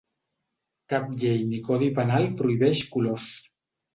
Cap 0.93 1.05
llei 1.23 1.43
ni 1.51 1.59
codi 1.67 1.91
penal 1.99 2.27
prohibeix 2.39 2.81
colors. 2.97 3.29